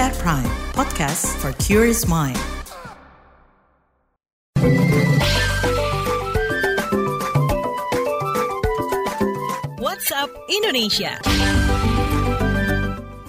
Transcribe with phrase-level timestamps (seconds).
[0.00, 2.38] at Prime, podcast for curious mind.
[9.76, 11.12] WhatsApp Indonesia.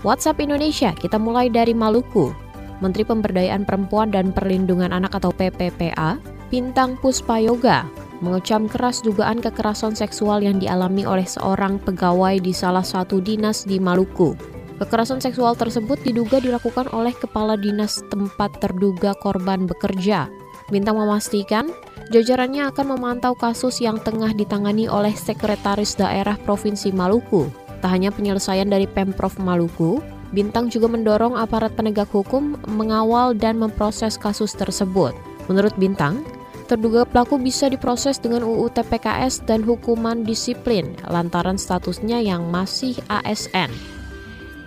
[0.08, 2.32] WhatsApp Indonesia, kita mulai dari Maluku.
[2.80, 6.16] Menteri Pemberdayaan Perempuan dan Perlindungan Anak atau PPPA,
[6.48, 7.88] Bintang Puspayoga,
[8.24, 13.84] mengecam keras dugaan kekerasan seksual yang dialami oleh seorang pegawai di salah satu dinas di
[13.84, 14.53] Maluku.
[14.82, 20.28] Kekerasan seksual tersebut diduga dilakukan oleh kepala dinas tempat terduga korban bekerja.
[20.74, 21.70] Bintang memastikan
[22.10, 27.46] jajarannya akan memantau kasus yang tengah ditangani oleh Sekretaris Daerah Provinsi Maluku.
[27.86, 30.02] Tak hanya penyelesaian dari Pemprov Maluku,
[30.34, 35.14] Bintang juga mendorong aparat penegak hukum mengawal dan memproses kasus tersebut.
[35.46, 36.26] Menurut Bintang,
[36.66, 43.70] terduga pelaku bisa diproses dengan UU TPKS dan hukuman disiplin lantaran statusnya yang masih ASN.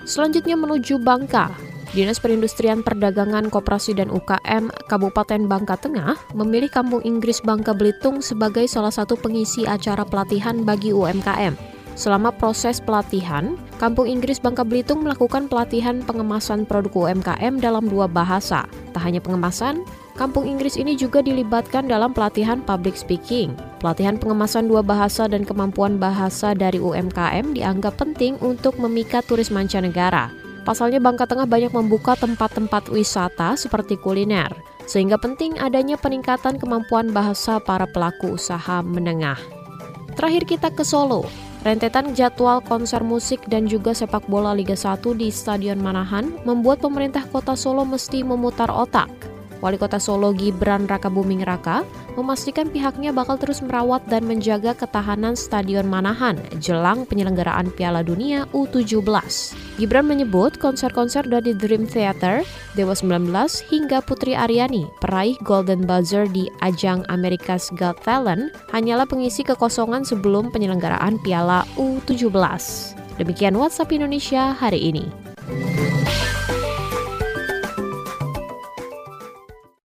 [0.07, 1.51] Selanjutnya menuju Bangka.
[1.91, 8.71] Dinas Perindustrian Perdagangan Koperasi dan UKM Kabupaten Bangka Tengah memilih Kampung Inggris Bangka Belitung sebagai
[8.71, 11.59] salah satu pengisi acara pelatihan bagi UMKM.
[11.97, 18.69] Selama proses pelatihan, Kampung Inggris Bangka Belitung melakukan pelatihan pengemasan produk UMKM dalam dua bahasa.
[18.93, 19.81] Tak hanya pengemasan,
[20.17, 23.53] Kampung Inggris ini juga dilibatkan dalam pelatihan public speaking.
[23.85, 30.33] Pelatihan pengemasan dua bahasa dan kemampuan bahasa dari UMKM dianggap penting untuk memikat turis mancanegara.
[30.65, 34.49] Pasalnya Bangka Tengah banyak membuka tempat-tempat wisata seperti kuliner,
[34.89, 39.37] sehingga penting adanya peningkatan kemampuan bahasa para pelaku usaha menengah.
[40.17, 41.29] Terakhir kita ke Solo.
[41.61, 47.29] Rentetan jadwal konser musik dan juga sepak bola Liga 1 di Stadion Manahan membuat pemerintah
[47.29, 51.83] kota Solo mesti memutar otak Wali Kota Solo Gibran Raka Buming Raka
[52.17, 59.57] memastikan pihaknya bakal terus merawat dan menjaga ketahanan Stadion Manahan jelang penyelenggaraan Piala Dunia U17.
[59.77, 62.41] Gibran menyebut konser-konser dari Dream Theater,
[62.73, 63.33] Dewa 19
[63.69, 70.49] hingga Putri Aryani peraih Golden Buzzer di ajang America's Got Talent hanyalah pengisi kekosongan sebelum
[70.49, 72.33] penyelenggaraan Piala U17.
[73.17, 75.26] Demikian WhatsApp Indonesia hari ini.